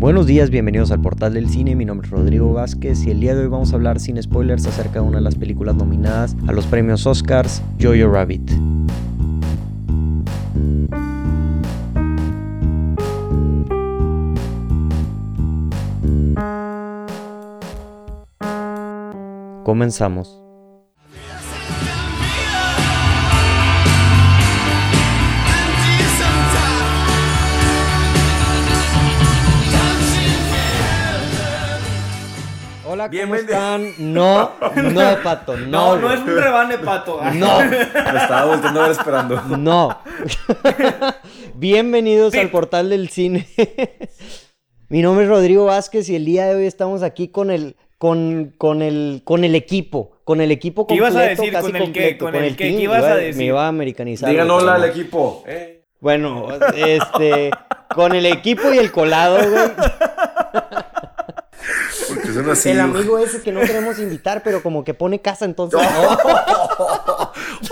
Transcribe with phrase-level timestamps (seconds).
[0.00, 1.76] Buenos días, bienvenidos al portal del cine.
[1.76, 4.66] Mi nombre es Rodrigo Vázquez y el día de hoy vamos a hablar sin spoilers
[4.66, 8.50] acerca de una de las películas nominadas a los premios Oscars, Jojo Rabbit.
[19.64, 20.39] Comenzamos.
[33.00, 33.54] Hola, ¿cómo Bienvenido.
[33.54, 33.94] están?
[34.12, 34.50] No,
[34.92, 35.66] no, Pato, no.
[35.66, 37.18] No, no es un rebane, pato.
[37.34, 39.42] No, Me estaba volteando a ver esperando.
[39.56, 39.98] no.
[41.54, 42.40] Bienvenidos Sí.
[42.40, 43.48] al portal del cine.
[44.90, 48.52] Mi nombre es Rodrigo Vázquez y el día de hoy estamos aquí con el con,
[48.58, 51.52] con el con el equipo, con el equipo ¿Qué completo, ibas a decir?
[51.54, 52.18] casi ¿Con el qué?
[52.18, 52.64] completo, ¿Con el qué?
[52.64, 52.76] team.
[52.76, 53.36] ¿Qué ibas Iba- a decir?
[53.36, 54.28] Me iba a americanizar.
[54.28, 55.42] Digan hola al equipo.
[55.46, 55.84] Eh.
[56.00, 57.50] Bueno, este
[57.94, 59.70] con el equipo y el colado, güey.
[62.34, 62.70] Porque son así.
[62.70, 65.80] El amigo ese que no queremos invitar, pero como que pone casa entonces.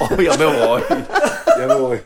[0.00, 0.83] Oh, ya me voy.
[1.59, 2.00] Ya me voy.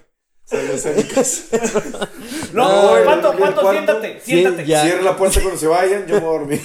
[2.52, 3.70] No, No, pato, el pato, cuarto.
[3.72, 4.66] siéntate, siéntate.
[4.66, 4.82] ya.
[4.84, 6.60] Cierra la puerta cuando se vayan, yo me voy a dormir.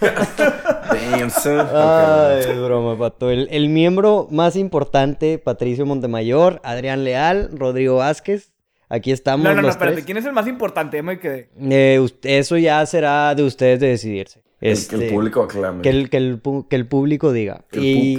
[0.00, 1.66] Damn, son.
[1.72, 3.30] Ay, es broma, Pato.
[3.30, 8.52] El, el miembro más importante, Patricio Montemayor, Adrián Leal, Rodrigo Vázquez.
[8.88, 9.96] Aquí estamos No, no, no, espérate.
[9.96, 10.04] tres.
[10.06, 10.96] ¿Quién es el más importante?
[10.98, 11.50] Ya me quedé.
[11.60, 14.42] Eh, eso ya será de ustedes de decidirse.
[14.60, 15.82] Este, que el público aclame.
[15.82, 17.64] que el, que el que el público diga.
[17.72, 18.14] El Y-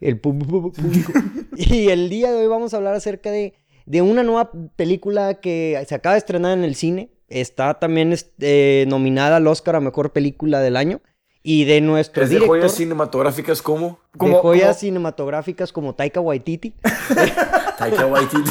[0.00, 0.72] el público.
[1.56, 3.54] y el día de hoy vamos a hablar acerca de,
[3.86, 7.10] de una nueva película que se acaba de estrenar en el cine.
[7.28, 11.00] Está también este, nominada al Oscar a Mejor Película del Año.
[11.42, 14.00] Y de nuestro ¿Es de joyas cinematográficas como?
[14.12, 16.74] de Como- joyas como- cinematográficas como Taika Waititi.
[17.76, 18.50] Taika Waititi.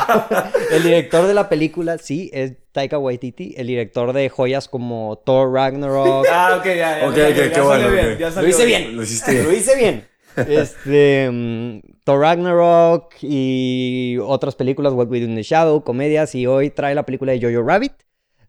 [0.70, 3.54] El director de la película, sí, es Taika Waititi.
[3.56, 6.26] El director de joyas como Thor Ragnarok.
[6.30, 7.08] Ah, ok, ya, ya.
[7.08, 8.96] Ok, ya, ok, ya qué bueno, bien, Lo hice bien.
[8.96, 9.44] Lo hiciste bien.
[9.44, 10.08] Lo hice bien.
[10.48, 16.46] Este, mm, Thor Ragnarok y otras películas, What We Do in the Shadow, comedias, y
[16.46, 17.92] hoy trae la película de Jojo Rabbit.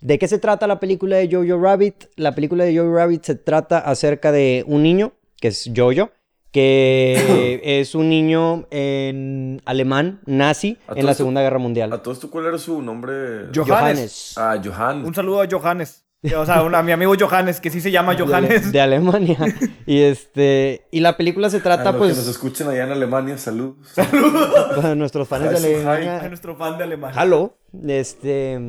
[0.02, 2.06] ¿De qué se trata la película de Jojo Rabbit?
[2.16, 6.12] La película de Jojo Rabbit se trata acerca de un niño, que es Jojo,
[6.52, 11.92] que es un niño en alemán, nazi, A en la Segunda Guerra Mundial.
[11.94, 13.48] ¿A todo esto cuál era su nombre?
[13.56, 14.34] Johannes.
[14.38, 15.06] Ah, Johan.
[15.06, 16.06] Un saludo a Johannes.
[16.36, 18.66] O sea, un- a mi amigo Johannes, que sí se llama Johannes.
[18.66, 19.38] De, de Alemania.
[19.86, 22.92] y este, y la película se A trata, los pues, que nos escuchen allá en
[22.92, 23.94] Alemania, saludos.
[24.76, 25.56] para nuestros fans de.
[25.56, 26.20] Alemania.
[26.22, 27.20] A nuestro fan de Alemania.
[27.22, 27.58] Halo.
[27.88, 28.60] Este.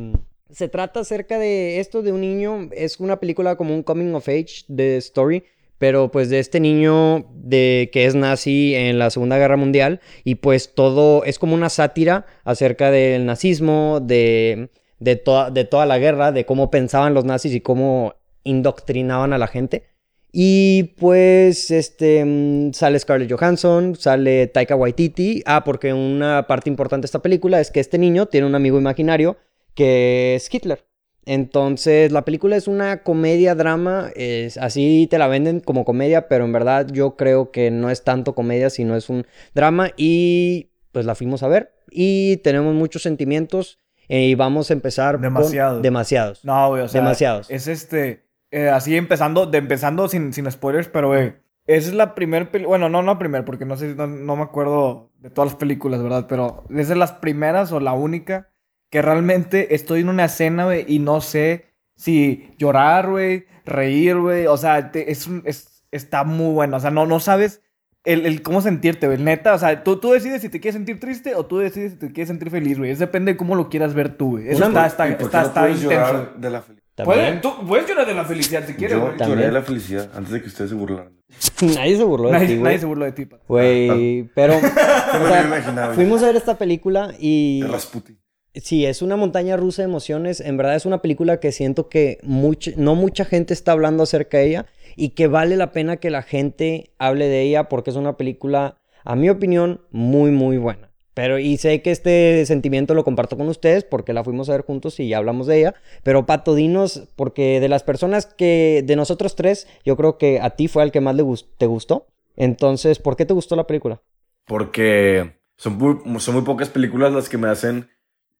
[0.50, 2.68] Se trata acerca de esto de un niño.
[2.72, 5.42] Es una película como un coming of age de story.
[5.80, 10.00] Pero pues de este niño de que es nazi en la Segunda Guerra Mundial.
[10.24, 14.68] Y pues todo es como una sátira acerca del nazismo, de,
[14.98, 18.14] de, toda, de toda la guerra, de cómo pensaban los nazis y cómo
[18.44, 19.84] indoctrinaban a la gente.
[20.32, 25.42] Y pues este mm, sale Scarlett Johansson, sale Taika Waititi.
[25.46, 28.78] Ah, porque una parte importante de esta película es que este niño tiene un amigo
[28.78, 29.38] imaginario
[29.74, 30.89] que es Hitler.
[31.26, 36.44] Entonces, la película es una comedia drama, es, así te la venden como comedia, pero
[36.44, 41.06] en verdad yo creo que no es tanto comedia, sino es un drama y pues
[41.06, 45.82] la fuimos a ver y tenemos muchos sentimientos y vamos a empezar con- Demasiados.
[45.82, 46.44] demasiados.
[46.44, 47.00] No, güey, o sea.
[47.00, 47.48] Demasiados.
[47.50, 48.26] Es este.
[48.50, 51.34] eh, así empezando, de empezando sin, sin spoilers, pero, güey.
[51.66, 52.70] Esa es la primera película.
[52.78, 56.02] Bueno, no, no primera, porque no sé, no, no me acuerdo de todas las películas,
[56.02, 56.26] ¿verdad?
[56.28, 58.49] Pero es de las primeras o la única
[58.90, 64.46] que realmente estoy en una escena, güey, y no sé si llorar, güey, reír, güey.
[64.46, 66.76] O sea, te- es, un- es- está muy bueno.
[66.76, 67.62] O sea, no, no sabes
[68.04, 69.18] el, el cómo sentirte, güey.
[69.18, 71.98] Neta, o sea, tú, tú decides si te quieres sentir triste o tú decides si
[71.98, 72.90] te quieres sentir feliz, güey.
[72.90, 74.48] Es depende de cómo lo quieras ver tú, güey.
[74.48, 75.90] Eso Una- está, está, ¿Y por qué está, no está intenso.
[75.90, 76.80] llorar de la felicidad?
[76.96, 77.18] También.
[77.18, 79.16] Puedes, tú puedes llorar de la felicidad si quieres, Yo güey.
[79.16, 79.38] También.
[79.38, 81.12] lloré de la felicidad antes de que ustedes se burlaran.
[81.62, 83.28] Nadie se burló de Nadie, ti, nadie se burló de ti.
[83.46, 84.56] Güey, pero...
[84.58, 85.94] o me sea, lo imaginaba.
[85.94, 87.62] fuimos a ver esta película y...
[87.70, 88.18] Rasputin.
[88.54, 90.40] Sí, es una montaña rusa de emociones.
[90.40, 94.38] En verdad es una película que siento que much- no mucha gente está hablando acerca
[94.38, 94.66] de ella
[94.96, 98.76] y que vale la pena que la gente hable de ella porque es una película,
[99.04, 100.90] a mi opinión, muy, muy buena.
[101.14, 104.62] Pero, y sé que este sentimiento lo comparto con ustedes porque la fuimos a ver
[104.62, 105.74] juntos y ya hablamos de ella.
[106.02, 110.50] Pero Pato, dinos, porque de las personas que, de nosotros tres, yo creo que a
[110.50, 112.06] ti fue el que más le gus- te gustó.
[112.36, 114.00] Entonces, ¿por qué te gustó la película?
[114.46, 117.88] Porque son muy, son muy pocas películas las que me hacen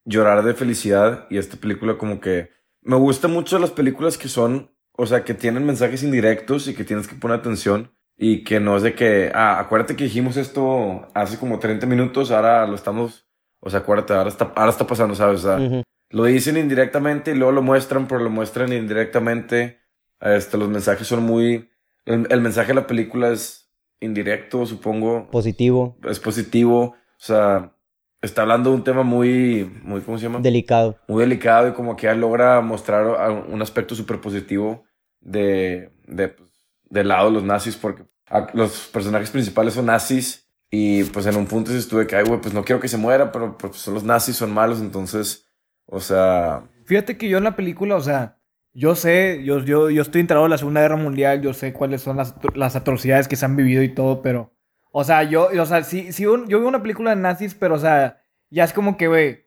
[0.05, 2.51] llorar de felicidad y esta película como que
[2.83, 6.85] me gusta mucho las películas que son, o sea, que tienen mensajes indirectos y que
[6.85, 11.09] tienes que poner atención y que no es de que, ah, acuérdate que dijimos esto
[11.15, 13.27] hace como 30 minutos, ahora lo estamos,
[13.61, 15.45] o sea, acuérdate, ahora está, ahora está pasando, ¿sabes?
[15.45, 15.83] O sea, Ujú.
[16.11, 19.81] lo dicen indirectamente y luego lo muestran, pero lo muestran indirectamente.
[20.21, 21.71] Este, los mensajes son muy,
[22.05, 23.71] el, el mensaje de la película es
[24.01, 25.31] indirecto, supongo.
[25.31, 25.99] Positivo.
[26.05, 26.81] Es positivo.
[26.83, 27.75] O sea,
[28.23, 30.41] está hablando de un tema muy, muy, ¿cómo se llama?
[30.41, 30.99] Delicado.
[31.09, 33.07] Muy delicado y como que ya logra mostrar
[33.49, 34.85] un aspecto súper positivo
[35.21, 36.51] de, de, pues,
[36.85, 38.05] del lado de los nazis, porque
[38.55, 42.55] los personajes principales son nazis y pues en un punto estuve que, ay, güey, pues
[42.55, 45.47] no quiero que se muera, pero pues son los nazis, son malos, entonces,
[45.87, 48.41] o sea, Fíjate que yo en la película, o sea,
[48.73, 52.03] yo sé, yo, yo, yo estoy enterado de la Segunda Guerra Mundial, yo sé cuáles
[52.03, 54.53] son las, las atrocidades que se han vivido y todo, pero,
[54.93, 57.75] o sea, yo, o sea, sí, sí, un- yo veo una película de nazis, pero,
[57.75, 59.45] o sea, ya es como que, güey,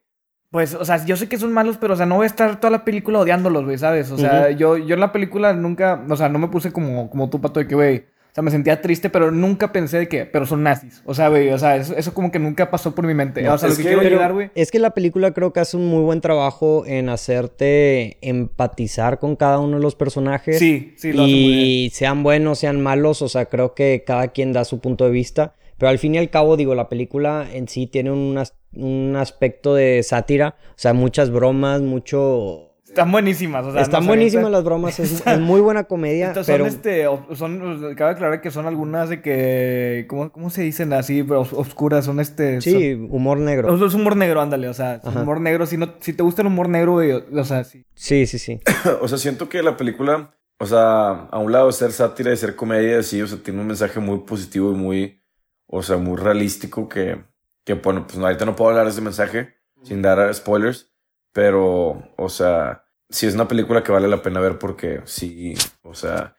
[0.52, 2.60] pues, o sea, yo sé que son malos, pero, o sea, no voy a estar
[2.60, 4.12] toda la película odiándolos, güey, ¿sabes?
[4.12, 7.30] O sea, yo, yo en la película nunca, o sea, no me puse como, como
[7.30, 10.26] tú, Pato, de que, güey, o sea, me sentía triste, pero nunca pensé de que,
[10.26, 11.04] pero son nazis.
[11.06, 13.44] O sea, güey, o sea, eso, eso como que nunca pasó por mi mente.
[13.44, 14.50] No, o sea, lo que, que- quiero llegar, güey.
[14.56, 19.36] Es que la película creo que hace un muy buen trabajo en hacerte empatizar con
[19.36, 20.58] cada uno de los personajes.
[20.58, 21.60] Sí, sí, lo hace muy bien.
[21.66, 25.12] y sean buenos, sean malos, o sea, creo que cada quien da su punto de
[25.12, 25.54] vista.
[25.78, 29.16] Pero al fin y al cabo, digo, la película en sí tiene un, as- un
[29.16, 32.70] aspecto de sátira, o sea, muchas bromas, mucho...
[32.94, 36.46] Están buenísimas, o sea, Están no buenísimas las bromas, es, es muy buena comedia, Estas
[36.46, 36.66] pero...
[36.66, 41.24] son, este, son, cabe aclarar que son algunas de que, ¿cómo, cómo se dicen así,
[41.24, 42.06] pero os- oscuras?
[42.06, 42.62] Son este...
[42.62, 43.84] Sí, humor negro.
[43.84, 45.22] es humor negro, ándale, o sea, Ajá.
[45.22, 47.84] humor negro, si, no, si te gusta el humor negro, güey, o, o sea, sí.
[47.96, 48.60] Sí, sí, sí.
[49.02, 52.38] o sea, siento que la película, o sea, a un lado de ser sátira y
[52.38, 55.20] ser comedia, sí, o sea, tiene un mensaje muy positivo y muy,
[55.66, 57.24] o sea, muy realístico que,
[57.66, 60.92] que bueno, pues no, ahorita no puedo hablar de ese mensaje sin dar spoilers,
[61.34, 62.83] pero, o sea,
[63.14, 66.36] sí es una película que vale la pena ver porque sí, o sea,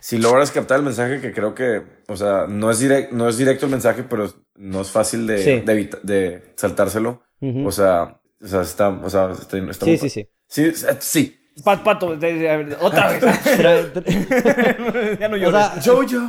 [0.00, 3.38] si logras captar el mensaje que creo que, o sea, no es, direct, no es
[3.38, 5.60] directo el mensaje, pero no es fácil de, Sí.
[5.64, 7.22] de, evita- de saltárselo,
[7.64, 10.28] o sea, o sea, está, o sea, está, está sí, muy- sí, sí.
[10.48, 11.38] Sí, sí.
[11.64, 13.22] Pat, pato, otra vez.
[15.20, 15.74] Ya no O sea,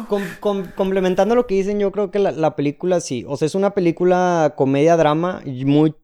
[0.08, 3.26] com- com- complementando lo que dicen, yo creo que la, la película sí.
[3.28, 5.42] O sea, es una película comedia-drama.
[5.46, 5.96] Muy,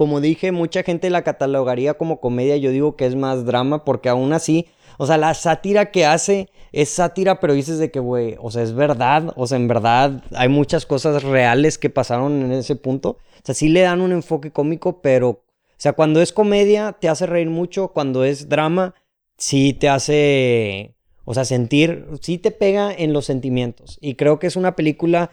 [0.00, 2.56] como dije, mucha gente la catalogaría como comedia.
[2.56, 4.66] Yo digo que es más drama porque aún así,
[4.96, 8.62] o sea, la sátira que hace es sátira, pero dices de que, güey, o sea,
[8.62, 9.34] es verdad.
[9.36, 13.10] O sea, en verdad hay muchas cosas reales que pasaron en ese punto.
[13.10, 15.42] O sea, sí le dan un enfoque cómico, pero, o
[15.76, 17.88] sea, cuando es comedia te hace reír mucho.
[17.88, 18.94] Cuando es drama,
[19.36, 20.94] sí te hace,
[21.26, 23.98] o sea, sentir, sí te pega en los sentimientos.
[24.00, 25.30] Y creo que es una película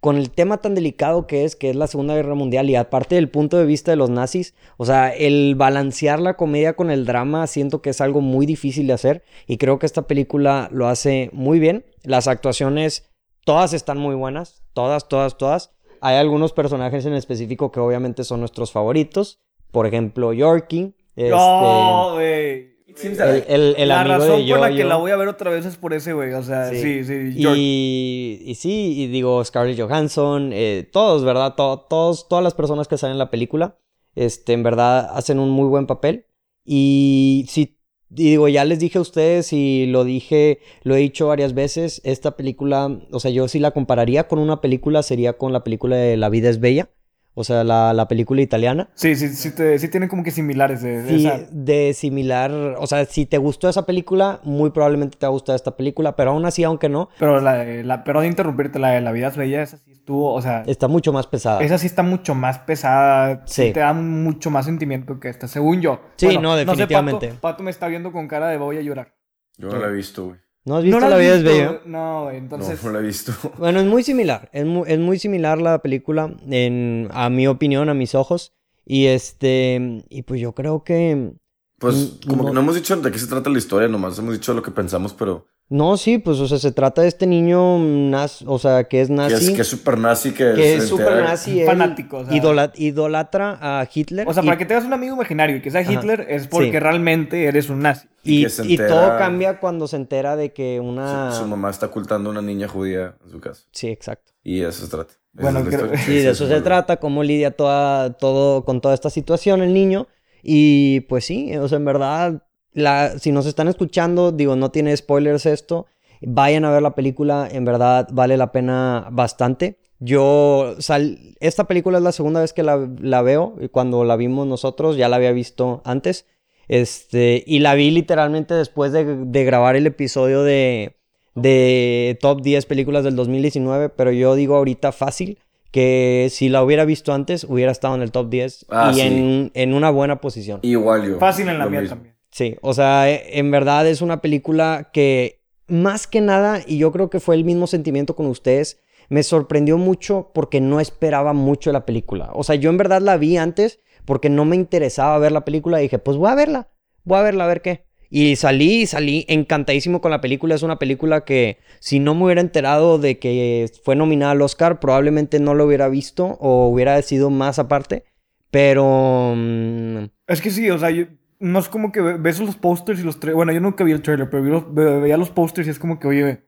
[0.00, 3.14] con el tema tan delicado que es, que es la Segunda Guerra Mundial, y aparte
[3.14, 7.06] del punto de vista de los nazis, o sea, el balancear la comedia con el
[7.06, 10.86] drama, siento que es algo muy difícil de hacer, y creo que esta película lo
[10.86, 11.84] hace muy bien.
[12.02, 13.10] Las actuaciones,
[13.44, 15.72] todas están muy buenas, todas, todas, todas.
[16.00, 19.40] Hay algunos personajes en específico que obviamente son nuestros favoritos,
[19.72, 20.94] por ejemplo, Yorkie.
[21.16, 22.75] Este, No, güey.
[23.02, 24.88] El, el- el la amigo razón de por la que Yo-Yo.
[24.88, 26.32] la voy a ver otra vez es por ese, güey.
[26.32, 27.32] O sea, sí, sí.
[27.36, 27.60] George.
[27.60, 31.54] Y, y sí, y digo, Scarlett Johansson, eh, todos, ¿verdad?
[31.56, 33.78] To- todos, todas las personas que salen en la película,
[34.14, 36.26] este, en verdad hacen un muy buen papel.
[36.64, 37.78] Y sí,
[38.10, 42.00] y digo, ya les dije a ustedes y lo dije, lo he dicho varias veces,
[42.04, 45.96] esta película, o sea, yo sí la compararía con una película, sería con la película
[45.96, 46.90] de La vida es bella,
[47.38, 48.88] o sea, la, la película italiana.
[48.94, 51.46] Sí, sí, sí, te- sí tienen como que similares de, de Sí, esa.
[51.50, 55.54] de similar, o sea, si te gustó esa película, muy probablemente te va a gustar
[55.54, 58.90] esta película, pero aún así, aunque no, Pero la, de- la, perdón de interrumpirte, la
[58.92, 61.62] de La vida es bella, esa sí estuvo, o sea, está mucho más pesada.
[61.62, 63.72] esa sí está mucho más pesada, sí.
[63.72, 66.00] Te da mucho más sentimiento que esta, según yo.
[66.16, 67.28] Sí, no, sé, definitivamente.
[67.28, 69.14] Pato, Pato me está viendo con cara de voy a llorar.
[69.58, 70.38] Yo no la he visto, güey.
[70.66, 71.56] ¿No has visto ¿No La vida es visto?
[71.56, 71.80] bella?
[71.86, 72.82] No, güey, entonces...
[72.82, 73.32] No, no la he visto.
[73.58, 77.88] Bueno, es muy similar, es muy, es muy similar la película, en, a mi opinión,
[77.88, 78.52] a mis ojos.
[78.84, 81.32] Y este, y pues yo creo que...
[81.78, 82.48] Pues como no.
[82.48, 84.70] que no hemos dicho de qué se trata la historia, nomás hemos dicho lo que
[84.70, 88.84] pensamos, pero No, sí, pues, o sea, se trata de este niño, naz- o sea,
[88.84, 91.60] que es que nazi, es que es súper nazi, que, que es súper entera- nazi,
[91.60, 92.34] él Fanático, o sea.
[92.36, 94.28] idola- idolatra a Hitler.
[94.28, 95.92] O sea, y- para que tengas un amigo imaginario y que sea Ajá.
[95.92, 96.78] Hitler es porque Sí.
[96.78, 98.06] realmente eres un nazi.
[98.22, 101.30] y Y, que entera- todo cambia cuando se entera de que una...
[101.32, 103.62] Su, su mamá está ocultando a una niña judía en su casa.
[103.70, 104.32] Sí, exacto.
[104.42, 105.14] Y de eso se trata.
[105.32, 105.96] Bueno, es creo-.
[105.96, 109.72] Sí, de eso es se trata, cómo lidia toda, todo, con toda esta situación el
[109.74, 110.08] niño.
[110.42, 112.42] Y pues sí, o sea, en verdad,
[112.76, 115.86] la, si nos están escuchando, digo, no tiene spoilers esto,
[116.20, 119.78] vayan a ver la película, en verdad vale la pena bastante.
[119.98, 124.16] Yo, sal, esta película es la segunda vez que la, la veo, y cuando la
[124.16, 126.26] vimos nosotros, ya la había visto antes.
[126.68, 130.96] Este, y la vi literalmente después de, de grabar el episodio de,
[131.34, 135.38] de Top 10 películas del 2019, pero yo digo ahorita fácil
[135.70, 139.00] que si la hubiera visto antes hubiera estado en el top 10 Ah, y sí.
[139.02, 140.60] en, en una buena posición.
[140.62, 141.18] Igual yo.
[141.18, 141.96] Fácil en la mía mismo.
[141.96, 142.15] también.
[142.36, 146.92] Sí, o sea, e- en verdad es una película que más que nada, y yo
[146.92, 148.78] creo que fue el mismo sentimiento con ustedes,
[149.08, 152.28] me sorprendió mucho porque no esperaba mucho la película.
[152.34, 155.78] O sea, yo en verdad la vi antes porque no me interesaba ver la película
[155.80, 156.68] y dije, pues voy a verla,
[157.04, 157.86] voy a verla a ver qué.
[158.10, 160.54] Y salí, salí encantadísimo con la película.
[160.54, 164.78] Es una película que si no me hubiera enterado de que fue nominada al Oscar,
[164.78, 168.04] probablemente no lo hubiera visto o hubiera sido más aparte.
[168.50, 169.32] Pero...
[169.34, 171.06] mm, Es que sí, o sea, yo-
[171.40, 173.36] no es como que ve- ves los posters y los trailers.
[173.36, 175.78] Bueno, yo nunca vi el trailer, pero vi los- ve- veía los posters y es
[175.78, 176.42] como que, oye,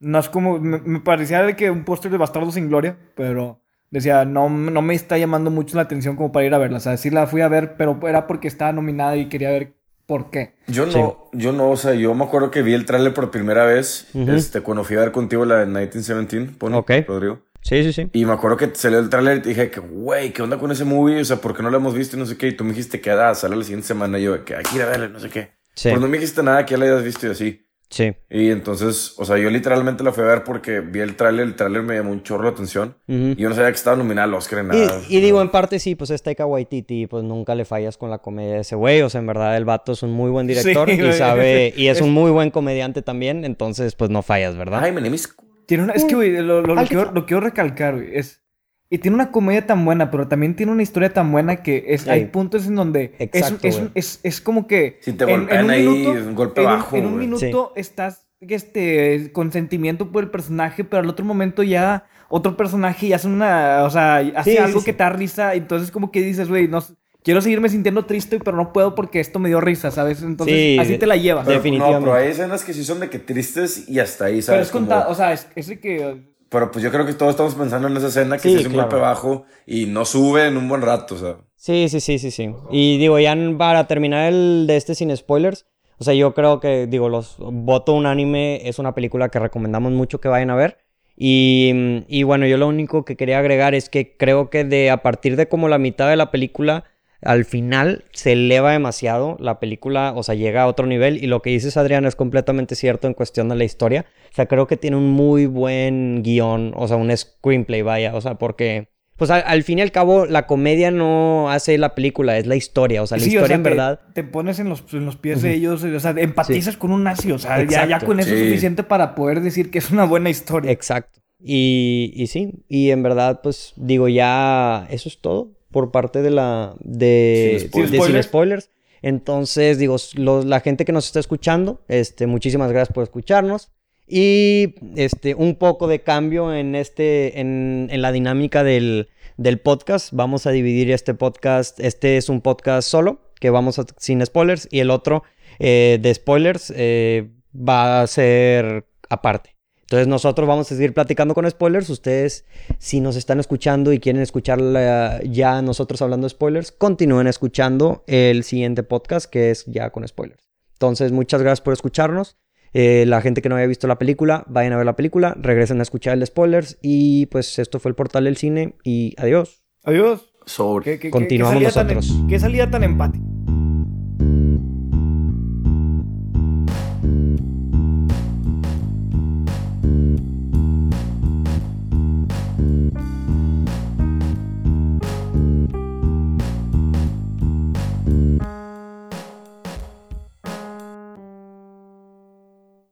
[0.00, 0.58] no es como.
[0.60, 4.82] Me, me parecía de que un póster de Bastardo sin Gloria, pero decía, no, no
[4.82, 6.76] me está llamando mucho la atención como para ir a verla.
[6.76, 9.74] O sea, sí la fui a ver, pero era porque estaba nominada y quería ver
[10.06, 10.54] por qué.
[10.68, 13.64] Yo no, yo no, o sea, yo me acuerdo que vi el tráiler por primera
[13.66, 16.90] vez, este, cuando fui a ver contigo la de 1917, pone, Ok.
[17.06, 17.40] Rodrigo.
[17.68, 18.08] Sí, sí, sí.
[18.12, 20.70] Y me acuerdo que salió el tráiler y te dije que, güey, ¿qué onda con
[20.72, 21.20] ese movie?
[21.20, 22.48] O sea, ¿por qué no lo hemos visto y no sé qué?
[22.48, 24.76] Y tú me dijiste que ah, sale la siguiente semana y yo, que hay que
[24.76, 25.50] ir a verla, no sé qué.
[25.74, 27.64] Sí, Pero no me dijiste nada que ya la hayas visto y así.
[27.88, 28.12] sí.
[28.30, 31.54] Y entonces, o sea, yo literalmente la fui a ver porque vi el tráiler, el
[31.54, 32.96] tráiler me llamó un chorro la atención.
[33.06, 33.28] Ujú.
[33.30, 35.00] Y yo no sabía que estaba nominada al Oscar en nada.
[35.08, 38.10] Y, y digo, en parte sí, pues es Taika Waititi, pues nunca le fallas con
[38.10, 39.02] la comedia de ese güey.
[39.02, 41.86] O sea, en verdad el vato es un muy buen director Sí, y sabe, y
[41.86, 44.80] es un muy buen comediante también, entonces pues no fallas, ¿verdad?
[44.82, 45.32] Ay, my name is-
[45.68, 48.16] Tiene una, es que, güey, lo, quiero, fa- lo quiero recalcar, güey.
[48.16, 48.42] Es,
[48.90, 52.02] y tiene una comedia tan buena, pero también tiene una historia tan buena que es,
[52.02, 52.10] Sí.
[52.10, 53.90] hay puntos en donde es- Exacto, es, güey.
[53.94, 54.98] es, es como que...
[55.02, 59.52] Si te golpean ahí, es un golpe en bajo, En un minuto estás este, con
[59.52, 63.84] sentimiento por el personaje, pero al otro momento ya otro personaje ya hace una...
[63.84, 64.86] O sea, hace Sí, algo sí.
[64.86, 65.54] que te da risa.
[65.54, 66.82] Entonces como que dices, güey, no...
[67.22, 70.22] Quiero seguirme sintiendo triste, pero no puedo porque esto me dio risa, ¿sabes?
[70.22, 71.44] Entonces, Sí, así te la llevas.
[71.46, 72.00] Pero, Definitivamente.
[72.06, 74.66] No, pero hay escenas que sí son de que tristes y hasta ahí, Pero ¿sabes?
[74.66, 76.22] es Como- contado, o sea, es, es que...
[76.48, 78.66] Pero pues yo creo que todos estamos pensando en esa escena que Sí, sí, es
[78.66, 81.36] un golpe bajo y no sube en un buen rato, o sea.
[81.56, 82.50] Sí, sí, sí, sí, sí.
[82.70, 85.66] Y digo, ya para terminar el de este sin spoilers,
[85.98, 90.20] o sea, yo creo que, digo, los voto unánime es una película que recomendamos mucho
[90.20, 90.78] que vayan a ver.
[91.16, 95.02] Y, y bueno, yo lo único que quería agregar es que creo que de a
[95.02, 96.84] partir de como la mitad de la película,
[97.22, 101.22] al final se eleva demasiado la película, o sea, llega a otro nivel.
[101.22, 104.06] Y lo que dices, Adrián, es completamente cierto en cuestión de la historia.
[104.30, 108.20] O sea, creo que tiene un muy buen guion, o sea, un screenplay, vaya, o
[108.20, 108.88] sea, porque...
[109.16, 112.54] Pues al, al fin y al cabo, la comedia no hace la película, es la
[112.54, 113.02] historia.
[113.02, 114.00] O sea, la Sí, o historia sea, en te- verdad.
[114.14, 117.32] Te, pones en los, en los pies de ellos, o sea, empatizas con un nazi,
[117.32, 120.70] o sea, ya, con eso es suficiente para poder decir que es una buena historia.
[120.70, 121.18] Exacto.
[121.40, 126.30] Y, y sí, y en verdad, pues digo, ya eso es todo por parte de
[126.30, 126.74] la.
[126.80, 127.56] de.
[127.60, 127.90] Sin spoilers.
[127.92, 128.70] de Sin Sin spoilers.
[129.02, 133.70] Entonces, digo, los- la gente que nos está escuchando, este, muchísimas gracias por escucharnos.
[134.10, 140.12] Y este, un poco de cambio en este, en, en la dinámica del, del podcast.
[140.12, 141.78] Vamos a dividir este podcast.
[141.78, 145.24] Este es un podcast solo, que vamos a, sin spoilers, y el otro
[145.58, 149.57] eh, de spoilers eh, va a ser aparte.
[149.90, 151.88] Entonces nosotros vamos a seguir platicando con spoilers.
[151.88, 152.44] Ustedes,
[152.78, 158.04] si nos están escuchando y quieren escuchar la- ya nosotros hablando de spoilers, continúen escuchando
[158.06, 160.46] el siguiente podcast que es ya con spoilers.
[160.74, 162.36] Entonces, muchas gracias por escucharnos.
[162.74, 165.78] Eh, la gente que no haya visto la película, vayan a ver la película, regresen
[165.80, 169.62] a escuchar el de spoilers y pues esto fue el portal del cine y adiós.
[169.84, 170.34] Adiós.
[170.44, 170.84] Sobre.
[170.84, 172.26] ¿Qué, qué- qué- Continuamos qué salida tan- nosotros.
[172.28, 173.24] qué salida tan empática.